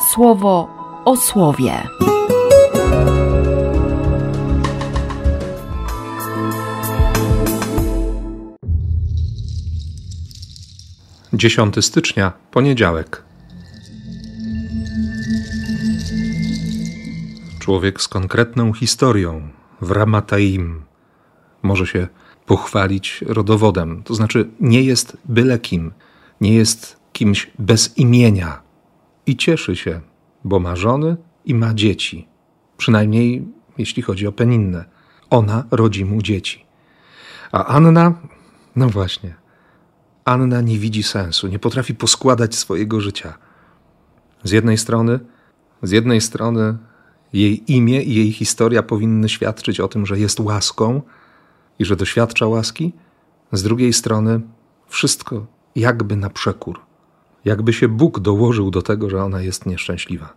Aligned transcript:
słowo 0.00 0.68
o 1.04 1.16
słowie. 1.16 1.82
10 11.32 11.84
stycznia, 11.84 12.32
poniedziałek. 12.50 13.22
Człowiek 17.58 18.00
z 18.02 18.08
konkretną 18.08 18.72
historią 18.72 19.48
w 19.80 19.90
Ramataim 19.90 20.82
może 21.62 21.86
się 21.86 22.08
pochwalić 22.46 23.24
rodowodem, 23.26 24.02
to 24.02 24.14
znaczy 24.14 24.48
nie 24.60 24.82
jest 24.82 25.16
byle 25.24 25.58
kim, 25.58 25.92
nie 26.40 26.54
jest 26.54 26.96
kimś 27.12 27.50
bez 27.58 27.98
imienia 27.98 28.67
i 29.28 29.36
cieszy 29.36 29.76
się, 29.76 30.00
bo 30.44 30.60
ma 30.60 30.76
żony 30.76 31.16
i 31.44 31.54
ma 31.54 31.74
dzieci. 31.74 32.28
Przynajmniej 32.76 33.46
jeśli 33.78 34.02
chodzi 34.02 34.26
o 34.26 34.32
Peninnę. 34.32 34.84
Ona 35.30 35.64
rodzi 35.70 36.04
mu 36.04 36.22
dzieci. 36.22 36.66
A 37.52 37.64
Anna, 37.64 38.14
no 38.76 38.88
właśnie, 38.88 39.34
Anna 40.24 40.60
nie 40.60 40.78
widzi 40.78 41.02
sensu, 41.02 41.48
nie 41.48 41.58
potrafi 41.58 41.94
poskładać 41.94 42.54
swojego 42.54 43.00
życia. 43.00 43.38
Z 44.44 44.50
jednej 44.50 44.78
strony, 44.78 45.20
z 45.82 45.90
jednej 45.90 46.20
strony 46.20 46.78
jej 47.32 47.72
imię 47.72 48.02
i 48.02 48.14
jej 48.14 48.32
historia 48.32 48.82
powinny 48.82 49.28
świadczyć 49.28 49.80
o 49.80 49.88
tym, 49.88 50.06
że 50.06 50.18
jest 50.18 50.40
łaską 50.40 51.02
i 51.78 51.84
że 51.84 51.96
doświadcza 51.96 52.46
łaski, 52.46 52.92
z 53.52 53.62
drugiej 53.62 53.92
strony 53.92 54.40
wszystko 54.88 55.46
jakby 55.76 56.16
na 56.16 56.30
przekór. 56.30 56.87
Jakby 57.48 57.72
się 57.72 57.88
Bóg 57.88 58.20
dołożył 58.20 58.70
do 58.70 58.82
tego, 58.82 59.10
że 59.10 59.24
ona 59.24 59.40
jest 59.42 59.66
nieszczęśliwa. 59.66 60.34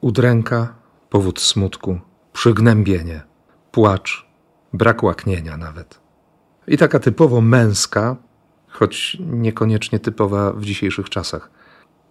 Udręka, 0.00 0.74
powód 1.10 1.40
smutku, 1.40 2.00
przygnębienie, 2.32 3.22
płacz, 3.72 4.26
brak 4.72 5.02
łaknienia 5.02 5.56
nawet. 5.56 6.00
I 6.68 6.76
taka 6.76 6.98
typowo 6.98 7.40
męska, 7.40 8.16
choć 8.68 9.16
niekoniecznie 9.20 9.98
typowa 9.98 10.52
w 10.52 10.64
dzisiejszych 10.64 11.08
czasach. 11.08 11.50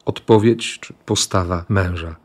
Odpowiedź 0.06 0.80
czy 0.80 0.94
postawa 1.06 1.66
męża. 1.70 2.16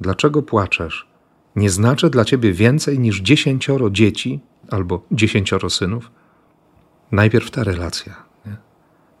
Dlaczego 0.00 0.42
płaczesz? 0.42 1.08
Nie 1.56 1.70
znaczy 1.70 2.10
dla 2.10 2.24
ciebie 2.24 2.52
więcej 2.52 2.98
niż 2.98 3.20
dziesięcioro 3.20 3.90
dzieci 3.90 4.40
albo 4.70 5.02
dziesięcioro 5.12 5.70
synów? 5.70 6.10
Najpierw 7.12 7.50
ta 7.50 7.64
relacja. 7.64 8.27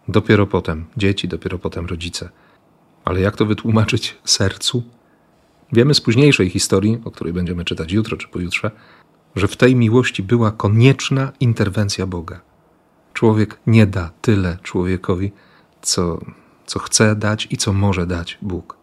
Dopiero 0.08 0.46
potem 0.46 0.86
dzieci, 0.96 1.28
dopiero 1.28 1.58
potem 1.58 1.86
rodzice. 1.86 2.28
Ale 3.04 3.20
jak 3.20 3.36
to 3.36 3.46
wytłumaczyć 3.46 4.18
sercu? 4.24 4.82
Wiemy 5.72 5.94
z 5.94 6.00
późniejszej 6.00 6.50
historii, 6.50 6.98
o 7.04 7.10
której 7.10 7.32
będziemy 7.32 7.64
czytać 7.64 7.92
jutro 7.92 8.16
czy 8.16 8.28
pojutrze, 8.28 8.70
że 9.36 9.48
w 9.48 9.56
tej 9.56 9.76
miłości 9.76 10.22
była 10.22 10.50
konieczna 10.50 11.32
interwencja 11.40 12.06
Boga. 12.06 12.40
Człowiek 13.12 13.58
nie 13.66 13.86
da 13.86 14.10
tyle 14.22 14.58
człowiekowi, 14.62 15.32
co, 15.82 16.20
co 16.66 16.78
chce 16.78 17.16
dać 17.16 17.48
i 17.50 17.56
co 17.56 17.72
może 17.72 18.06
dać 18.06 18.38
Bóg. 18.42 18.76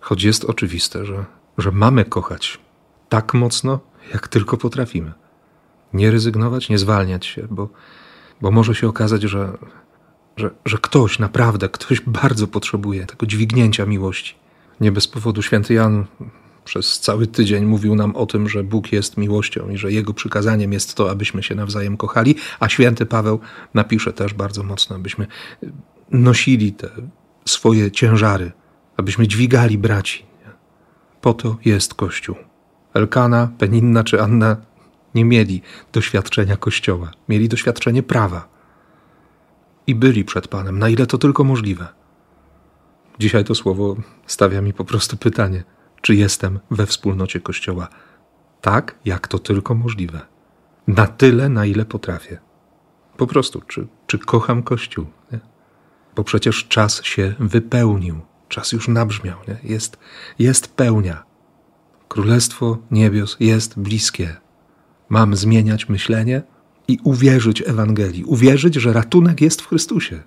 Choć 0.00 0.22
jest 0.22 0.44
oczywiste, 0.44 1.04
że, 1.04 1.24
że 1.58 1.70
mamy 1.70 2.04
kochać 2.04 2.58
tak 3.08 3.34
mocno, 3.34 3.80
jak 4.12 4.28
tylko 4.28 4.56
potrafimy. 4.56 5.12
Nie 5.92 6.10
rezygnować, 6.10 6.68
nie 6.68 6.78
zwalniać 6.78 7.26
się, 7.26 7.46
bo, 7.50 7.68
bo 8.40 8.50
może 8.50 8.74
się 8.74 8.88
okazać, 8.88 9.22
że, 9.22 9.58
że, 10.36 10.50
że 10.64 10.78
ktoś, 10.78 11.18
naprawdę 11.18 11.68
ktoś 11.68 12.00
bardzo 12.00 12.46
potrzebuje 12.46 13.06
tego 13.06 13.26
dźwignięcia 13.26 13.86
miłości. 13.86 14.34
Nie 14.80 14.92
bez 14.92 15.08
powodu 15.08 15.42
święty 15.42 15.74
Jan 15.74 16.04
przez 16.64 17.00
cały 17.00 17.26
tydzień 17.26 17.64
mówił 17.64 17.94
nam 17.94 18.16
o 18.16 18.26
tym, 18.26 18.48
że 18.48 18.64
Bóg 18.64 18.92
jest 18.92 19.16
miłością 19.16 19.68
i 19.70 19.76
że 19.76 19.92
Jego 19.92 20.14
przykazaniem 20.14 20.72
jest 20.72 20.94
to, 20.94 21.10
abyśmy 21.10 21.42
się 21.42 21.54
nawzajem 21.54 21.96
kochali, 21.96 22.34
a 22.60 22.68
święty 22.68 23.06
Paweł 23.06 23.40
napisze 23.74 24.12
też 24.12 24.34
bardzo 24.34 24.62
mocno, 24.62 24.96
abyśmy 24.96 25.26
nosili 26.10 26.72
te 26.72 26.88
swoje 27.44 27.90
ciężary, 27.90 28.52
abyśmy 28.96 29.28
dźwigali 29.28 29.78
braci. 29.78 30.26
Po 31.20 31.34
to 31.34 31.56
jest 31.64 31.94
Kościół. 31.94 32.36
Elkana, 32.94 33.48
Peninna 33.58 34.04
czy 34.04 34.22
Anna 34.22 34.56
nie 35.14 35.24
mieli 35.24 35.62
doświadczenia 35.92 36.56
Kościoła, 36.56 37.10
mieli 37.28 37.48
doświadczenie 37.48 38.02
prawa 38.02 38.55
i 39.86 39.94
byli 39.94 40.24
przed 40.24 40.48
Panem, 40.48 40.78
na 40.78 40.88
ile 40.88 41.06
to 41.06 41.18
tylko 41.18 41.44
możliwe. 41.44 41.88
Dzisiaj 43.18 43.44
to 43.44 43.54
słowo 43.54 43.96
stawia 44.26 44.62
mi 44.62 44.72
po 44.72 44.84
prostu 44.84 45.16
pytanie– 45.16 45.64
czy 46.06 46.14
jestem 46.14 46.60
we 46.70 46.86
wspólnocie 46.86 47.40
Kościoła 47.40 47.88
tak, 48.60 48.98
jak 49.04 49.28
to 49.28 49.38
tylko 49.38 49.74
możliwe. 49.74 50.20
Na 50.86 51.06
tyle, 51.06 51.48
na 51.48 51.66
ile 51.66 51.84
potrafię. 51.84 52.38
Po 53.16 53.26
prostu, 53.26 53.60
czy, 53.60 53.86
czy 54.06 54.18
kocham 54.18 54.62
Kościół? 54.62 55.06
Nie? 55.32 55.40
Bo 56.16 56.24
przecież 56.24 56.68
czas 56.68 57.04
się 57.04 57.34
wypełnił, 57.38 58.20
czas 58.48 58.72
już 58.72 58.88
nabrzmiał, 58.88 59.38
nie? 59.48 59.70
Jest, 59.74 59.98
jest 60.38 60.76
pełnia. 60.76 61.22
Królestwo 62.08 62.78
niebios 62.90 63.36
jest 63.40 63.78
bliskie. 63.78 64.36
Mam 65.08 65.36
zmieniać 65.36 65.88
myślenie 65.88 66.42
i 66.88 66.98
uwierzyć 67.04 67.62
Ewangelii, 67.66 68.24
uwierzyć, 68.24 68.74
że 68.74 68.92
ratunek 68.92 69.40
jest 69.40 69.62
w 69.62 69.68
Chrystusie. 69.68 70.22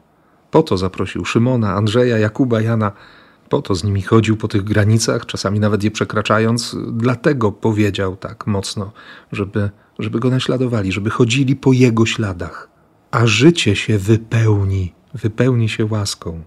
Po 0.52 0.64
to 0.64 0.78
zaprosił 0.78 1.25
Szymona, 1.25 1.74
Andrzeja, 1.74 2.18
Jakuba, 2.18 2.62
Jana 2.62 2.92
po 3.50 3.62
to 3.62 3.75
z 3.75 3.84
nimi 3.84 4.02
chodził 4.02 4.38
po 4.38 4.47
tych 4.47 4.64
granicach, 4.64 5.25
czasami 5.25 5.59
nawet 5.59 5.84
je 5.84 5.92
przekraczając, 5.92 6.75
dlatego 6.92 7.52
powiedział 7.52 8.16
tak 8.16 8.48
mocno, 8.48 8.92
żeby, 9.31 9.69
żeby 10.00 10.19
go 10.19 10.30
naśladowali, 10.30 10.92
żeby 10.92 11.09
chodzili 11.09 11.56
po 11.56 11.74
jego 11.74 12.06
śladach. 12.06 12.69
A 13.12 13.28
życie 13.28 13.75
się 13.75 13.98
wypełni, 13.98 14.94
wypełni 15.14 15.69
się 15.69 15.86
łaską. 15.86 16.44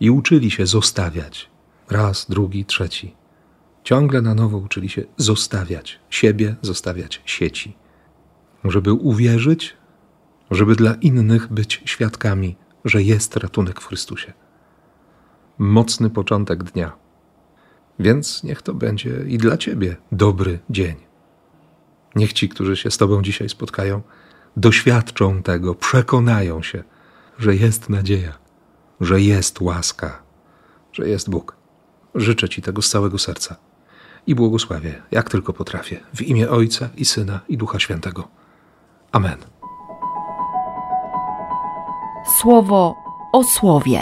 I 0.00 0.10
uczyli 0.10 0.50
się 0.50 0.66
zostawiać. 0.66 1.50
Raz, 1.90 2.26
drugi, 2.28 2.64
trzeci. 2.64 3.14
Ciągle 3.84 4.22
na 4.22 4.34
nowo 4.34 4.58
uczyli 4.58 4.88
się 4.88 5.04
zostawiać 5.16 6.00
siebie, 6.10 6.56
zostawiać 6.62 7.22
sieci. 7.24 7.76
Żeby 8.64 8.92
uwierzyć, 8.92 9.76
żeby 10.50 10.74
dla 10.74 10.94
innych 10.94 11.52
być 11.52 11.82
świadkami, 11.84 12.56
że 12.84 13.02
jest 13.02 13.36
ratunek 13.36 13.80
w 13.80 13.86
Chrystusie 13.86 14.32
mocny 15.58 16.10
początek 16.10 16.64
dnia. 16.64 16.92
Więc 17.98 18.42
niech 18.42 18.62
to 18.62 18.74
będzie 18.74 19.24
i 19.26 19.38
dla 19.38 19.56
Ciebie 19.56 19.96
dobry 20.12 20.58
dzień. 20.70 20.94
Niech 22.14 22.32
ci, 22.32 22.48
którzy 22.48 22.76
się 22.76 22.90
z 22.90 22.96
Tobą 22.96 23.22
dzisiaj 23.22 23.48
spotkają, 23.48 24.02
doświadczą 24.56 25.42
tego, 25.42 25.74
przekonają 25.74 26.62
się, 26.62 26.84
że 27.38 27.56
jest 27.56 27.90
nadzieja, 27.90 28.38
że 29.00 29.20
jest 29.20 29.60
łaska, 29.60 30.22
że 30.92 31.08
jest 31.08 31.30
Bóg. 31.30 31.56
Życzę 32.14 32.48
Ci 32.48 32.62
tego 32.62 32.82
z 32.82 32.90
całego 32.90 33.18
serca 33.18 33.56
i 34.26 34.34
błogosławię, 34.34 35.02
jak 35.10 35.30
tylko 35.30 35.52
potrafię, 35.52 36.00
w 36.14 36.22
imię 36.22 36.50
Ojca 36.50 36.88
i 36.96 37.04
Syna 37.04 37.40
i 37.48 37.56
Ducha 37.56 37.78
Świętego. 37.78 38.28
Amen. 39.12 39.38
Słowo 42.40 42.94
o 43.32 43.44
słowie. 43.44 44.00